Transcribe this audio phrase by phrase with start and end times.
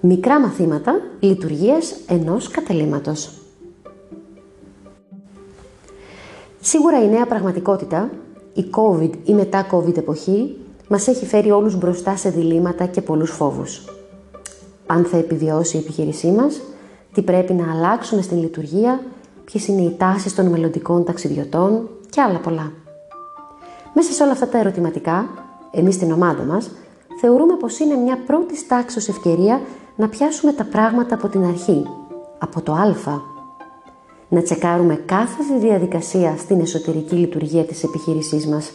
[0.00, 3.30] Μικρά μαθήματα λειτουργίας ενός καταλήμματος.
[6.60, 8.10] Σίγουρα η νέα πραγματικότητα,
[8.54, 10.56] η COVID ή μετά COVID εποχή,
[10.88, 13.84] μας έχει φέρει όλους μπροστά σε διλήμματα και πολλούς φόβους.
[14.86, 16.60] Αν θα επιβιώσει η επιχείρησή μας,
[17.12, 19.00] τι πρέπει να αλλάξουμε στην λειτουργία,
[19.44, 22.72] ποιες είναι οι τάσεις των μελλοντικών ταξιδιωτών και άλλα πολλά.
[23.94, 25.28] Μέσα σε όλα αυτά τα ερωτηματικά,
[25.70, 26.70] εμείς στην ομάδα μας,
[27.20, 29.60] θεωρούμε πως είναι μια πρώτη τάξη ευκαιρία
[29.98, 31.86] να πιάσουμε τα πράγματα από την αρχή,
[32.38, 33.20] από το α.
[34.28, 38.72] Να τσεκάρουμε κάθε διαδικασία στην εσωτερική λειτουργία της επιχείρησής μας,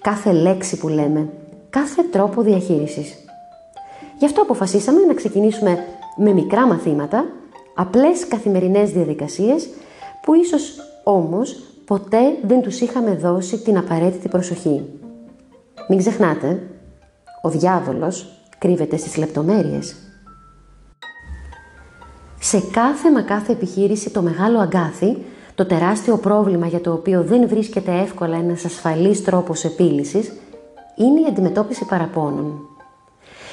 [0.00, 1.28] κάθε λέξη που λέμε,
[1.70, 3.14] κάθε τρόπο διαχείρισης.
[4.18, 5.78] Γι' αυτό αποφασίσαμε να ξεκινήσουμε
[6.16, 7.24] με μικρά μαθήματα,
[7.74, 9.68] απλές καθημερινές διαδικασίες
[10.22, 14.84] που ίσως όμως ποτέ δεν τους είχαμε δώσει την απαραίτητη προσοχή.
[15.88, 16.62] Μην ξεχνάτε,
[17.42, 20.03] ο διάβολος κρύβεται στις λεπτομέρειες.
[22.46, 25.16] Σε κάθε μα κάθε επιχείρηση το μεγάλο αγκάθι,
[25.54, 30.32] το τεράστιο πρόβλημα για το οποίο δεν βρίσκεται εύκολα ένας ασφαλής τρόπος επίλυσης,
[30.96, 32.68] είναι η αντιμετώπιση παραπώνων.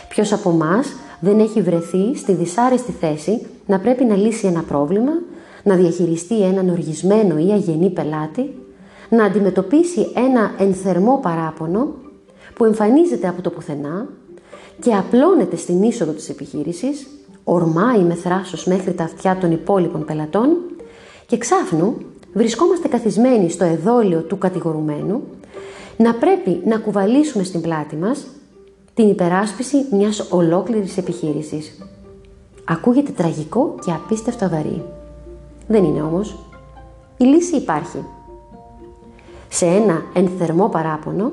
[0.09, 5.11] Ποιος από εμάς δεν έχει βρεθεί στη δυσάρεστη θέση να πρέπει να λύσει ένα πρόβλημα,
[5.63, 8.55] να διαχειριστεί έναν οργισμένο ή αγενή πελάτη,
[9.09, 11.87] να αντιμετωπίσει ένα ενθερμό παράπονο
[12.53, 14.07] που εμφανίζεται από το πουθενά
[14.81, 17.07] και απλώνεται στην είσοδο της επιχείρησης,
[17.43, 20.49] ορμάει με θράσος μέχρι τα αυτιά των υπόλοιπων πελατών
[21.25, 21.97] και ξάφνου
[22.33, 25.21] βρισκόμαστε καθισμένοι στο εδόλιο του κατηγορουμένου
[25.97, 28.25] να πρέπει να κουβαλήσουμε στην πλάτη μας
[28.93, 31.77] την υπεράσπιση μιας ολόκληρης επιχείρησης.
[32.65, 34.83] Ακούγεται τραγικό και απίστευτα βαρύ.
[35.67, 36.37] Δεν είναι όμως.
[37.17, 38.05] Η λύση υπάρχει.
[39.49, 41.31] Σε ένα ενθερμό παράπονο,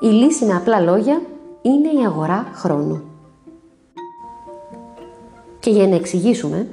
[0.00, 1.20] η λύση με απλά λόγια
[1.62, 3.02] είναι η αγορά χρόνου.
[5.60, 6.68] Και για να εξηγήσουμε,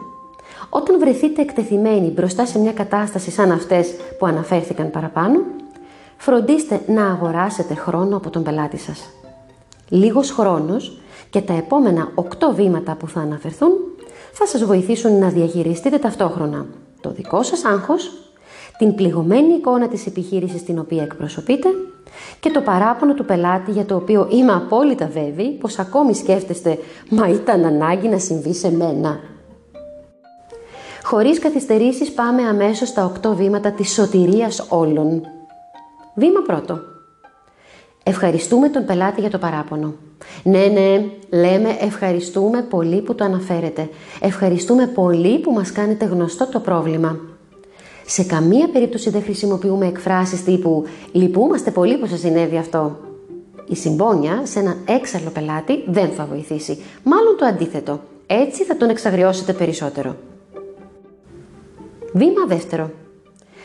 [0.69, 5.39] όταν βρεθείτε εκτεθειμένοι μπροστά σε μια κατάσταση σαν αυτές που αναφέρθηκαν παραπάνω,
[6.17, 9.09] φροντίστε να αγοράσετε χρόνο από τον πελάτη σας.
[9.89, 12.23] Λίγος χρόνος και τα επόμενα 8
[12.53, 13.71] βήματα που θα αναφερθούν
[14.31, 16.65] θα σας βοηθήσουν να διαχειριστείτε ταυτόχρονα
[17.01, 18.11] το δικό σας άγχος,
[18.77, 21.69] την πληγωμένη εικόνα της επιχείρησης την οποία εκπροσωπείτε
[22.39, 26.77] και το παράπονο του πελάτη για το οποίο είμαι απόλυτα βέβαιη πως ακόμη σκέφτεστε
[27.09, 29.19] «Μα ήταν ανάγκη να συμβεί σε μένα».
[31.03, 35.21] Χωρίς καθυστερήσεις πάμε αμέσως στα 8 βήματα της σωτηρίας όλων.
[36.15, 36.79] Βήμα πρώτο.
[38.03, 39.93] Ευχαριστούμε τον πελάτη για το παράπονο.
[40.43, 43.89] Ναι, ναι, λέμε ευχαριστούμε πολύ που το αναφέρετε.
[44.21, 47.19] Ευχαριστούμε πολύ που μας κάνετε γνωστό το πρόβλημα.
[48.09, 52.99] Σε καμία περίπτωση δεν χρησιμοποιούμε εκφράσεις τύπου «Λυπούμαστε πολύ που σας συνέβη αυτό».
[53.67, 56.77] Η συμπόνια σε έναν έξαλλο πελάτη δεν θα βοηθήσει.
[57.03, 57.99] Μάλλον το αντίθετο.
[58.27, 60.15] Έτσι θα τον εξαγριώσετε περισσότερο.
[62.13, 62.91] Βήμα δεύτερο.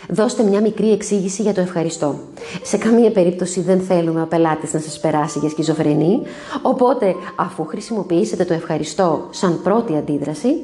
[0.09, 2.19] Δώστε μια μικρή εξήγηση για το ευχαριστώ.
[2.63, 6.23] Σε καμία περίπτωση δεν θέλουμε ο πελάτης να σας περάσει για σκυζοφρενή,
[6.63, 10.55] οπότε αφού χρησιμοποιήσετε το ευχαριστώ σαν πρώτη αντίδραση,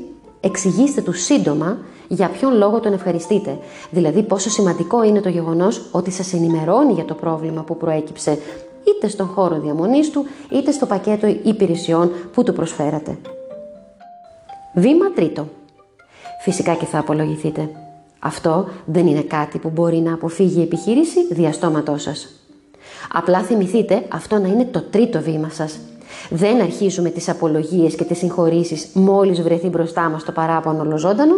[0.40, 3.58] εξηγήστε του σύντομα για ποιον λόγο τον ευχαριστείτε;
[3.90, 8.38] Δηλαδή πόσο σημαντικό είναι το γεγονός ότι σας ενημερώνει για το πρόβλημα που προέκυψε
[8.84, 13.18] είτε στον χώρο διαμονής του, είτε στο πακέτο υπηρεσιών που του προσφέρατε;
[14.74, 15.46] Βήμα τρίτο.
[16.42, 17.70] Φυσικά και θα απολογηθείτε.
[18.18, 22.28] Αυτό δεν είναι κάτι που μπορεί να αποφύγει η επιχείρηση διαστόματός σας.
[23.12, 25.78] Απλά θυμηθείτε αυτό να είναι το τρίτο βήμα σας.
[26.30, 31.34] Δεν αρχίζουμε τις απολογίες και τις συγχωρήσεις μόλις βρεθεί μπροστά μας το παράπονο ολοζώντανο.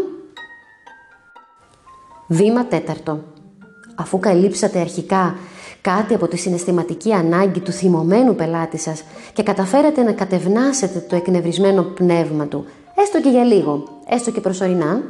[2.32, 3.20] Βήμα τέταρτο.
[3.94, 5.36] Αφού καλύψατε αρχικά
[5.80, 9.02] κάτι από τη συναισθηματική ανάγκη του θυμωμένου πελάτη σας
[9.32, 12.64] και καταφέρατε να κατευνάσετε το εκνευρισμένο πνεύμα του,
[12.94, 15.02] έστω και για λίγο, έστω και προσωρινά,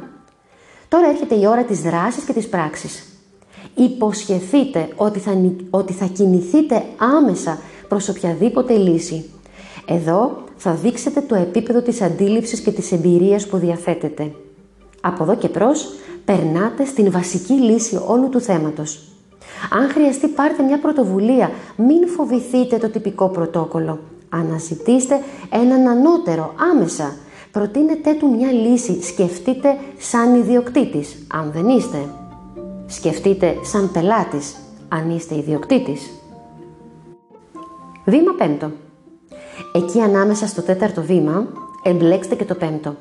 [0.91, 3.03] Τώρα έρχεται η ώρα της δράσης και της πράξης.
[3.75, 9.29] Υποσχεθείτε ότι θα, ότι θα κινηθείτε άμεσα προς οποιαδήποτε λύση.
[9.87, 14.31] Εδώ θα δείξετε το επίπεδο της αντίληψης και της εμπειρίας που διαθέτετε.
[15.01, 15.87] Από εδώ και προς,
[16.25, 18.99] περνάτε στην βασική λύση όλου του θέματος.
[19.69, 23.99] Αν χρειαστεί πάρτε μια πρωτοβουλία, μην φοβηθείτε το τυπικό πρωτόκολλο.
[24.29, 25.19] Αναζητήστε
[25.49, 27.13] έναν ανώτερο άμεσα
[27.51, 29.01] Προτείνετε του μια λύση.
[29.03, 31.97] Σκεφτείτε σαν ιδιοκτήτης, αν δεν είστε.
[32.87, 34.55] Σκεφτείτε σαν πελάτης,
[34.89, 36.11] αν είστε ιδιοκτήτης.
[38.05, 38.71] Βήμα πέμπτο.
[39.73, 41.47] Εκεί ανάμεσα στο τέταρτο βήμα,
[41.83, 42.95] εμπλέξτε και το πέμπτο.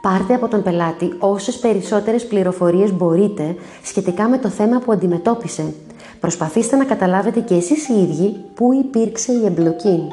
[0.00, 5.74] Πάρτε από τον πελάτη όσες περισσότερες πληροφορίες μπορείτε σχετικά με το θέμα που αντιμετώπισε.
[6.20, 10.08] Προσπαθήστε να καταλάβετε και εσείς οι ίδιοι πού υπήρξε η εμπλοκή.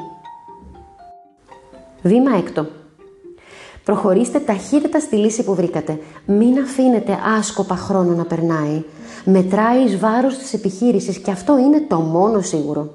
[2.02, 2.66] Βήμα έκτο.
[3.84, 5.98] Προχωρήστε ταχύτερα στη λύση που βρήκατε.
[6.26, 8.82] Μην αφήνετε άσκοπα χρόνο να περνάει.
[9.24, 12.94] Μετράει εις βάρος της επιχείρησης και αυτό είναι το μόνο σίγουρο.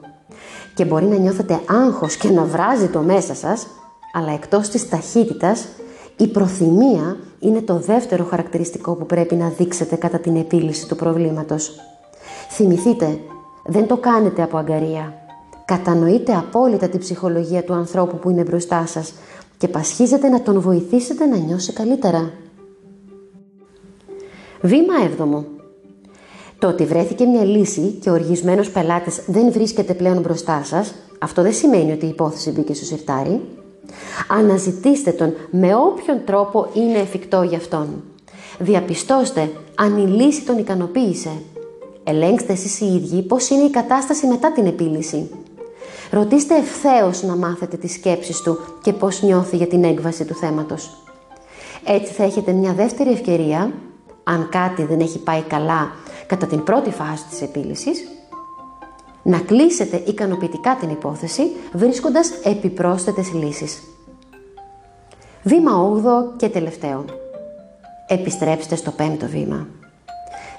[0.75, 3.68] Και μπορεί να νιώθετε άγχος και να βράζει το μέσα σας,
[4.13, 5.68] αλλά εκτός της ταχύτητας,
[6.18, 11.80] η προθυμία είναι το δεύτερο χαρακτηριστικό που πρέπει να δείξετε κατά την επίλυση του προβλήματος.
[12.50, 13.19] Θυμηθείτε,
[13.65, 15.13] δεν το κάνετε από αγκαρία.
[15.65, 19.13] Κατανοείτε απόλυτα την ψυχολογία του ανθρώπου που είναι μπροστά σας
[19.57, 22.31] και πασχίζετε να τον βοηθήσετε να νιώσει καλύτερα.
[24.62, 25.44] Βήμα 7.
[26.60, 31.42] Το ότι βρέθηκε μια λύση και ο οργισμένος πελάτης δεν βρίσκεται πλέον μπροστά σας, αυτό
[31.42, 33.42] δεν σημαίνει ότι η υπόθεση μπήκε στο σιρτάρι.
[34.27, 38.03] Αναζητήστε τον με όποιον τρόπο είναι εφικτό για αυτόν.
[38.59, 41.31] Διαπιστώστε αν η λύση τον ικανοποίησε.
[42.03, 45.30] Ελέγξτε εσείς οι ίδιοι πώς είναι η κατάσταση μετά την επίλυση.
[46.12, 51.03] Ρωτήστε ευθέως να μάθετε τις σκέψεις του και πώς νιώθει για την έκβαση του θέματος.
[51.86, 53.71] Έτσι θα έχετε μια δεύτερη ευκαιρία,
[54.24, 55.91] αν κάτι δεν έχει πάει καλά
[56.27, 58.07] κατά την πρώτη φάση της επίλυσης,
[59.24, 63.81] να κλείσετε ικανοποιητικά την υπόθεση βρίσκοντας επιπρόσθετες λύσεις.
[65.44, 65.72] Βήμα
[66.34, 67.06] 8 και τελευταίο.
[68.08, 69.68] Επιστρέψτε στο πέμπτο βήμα.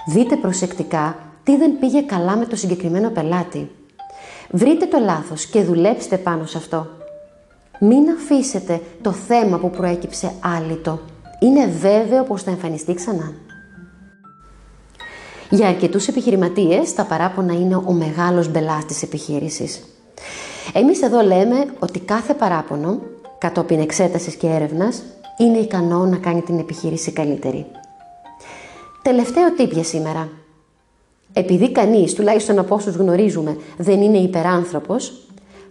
[0.07, 3.71] Δείτε προσεκτικά τι δεν πήγε καλά με το συγκεκριμένο πελάτη.
[4.51, 6.87] Βρείτε το λάθος και δουλέψτε πάνω σε αυτό.
[7.79, 10.99] Μην αφήσετε το θέμα που προέκυψε άλυτο.
[11.39, 13.33] Είναι βέβαιο πως θα εμφανιστεί ξανά.
[15.55, 19.83] Για αρκετούς επιχειρηματίες, τα παράπονα είναι ο μεγάλος μπελάς της επιχείρησης.
[20.73, 22.99] Εμείς εδώ λέμε ότι κάθε παράπονο,
[23.37, 25.03] κατόπιν εξέτασης και έρευνας,
[25.37, 27.65] είναι ικανό να κάνει την επιχείρηση καλύτερη.
[29.01, 30.29] Τελευταίο τύπ σήμερα.
[31.33, 35.27] Επειδή κανείς, τουλάχιστον από όσους γνωρίζουμε, δεν είναι υπεράνθρωπος,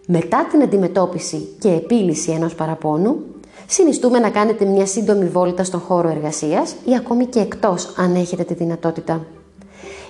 [0.07, 3.17] μετά την αντιμετώπιση και επίλυση ενός παραπόνου,
[3.67, 8.45] συνιστούμε να κάνετε μια σύντομη βόλτα στον χώρο εργασίας ή ακόμη και εκτός αν έχετε
[8.45, 9.27] τη δυνατότητα.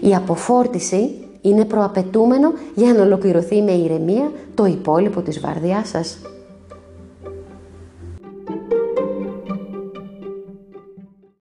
[0.05, 1.11] Η αποφόρτιση
[1.41, 6.19] είναι προαπαιτούμενο για να ολοκληρωθεί με ηρεμία το υπόλοιπο της βάρδιάς σας.